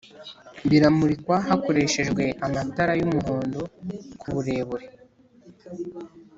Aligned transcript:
biramurikwa 0.69 1.35
hakoreshejwe 1.47 2.23
amatara 2.45 2.93
y' 2.99 3.05
uhondo 3.09 3.61
kuburebure 4.19 4.85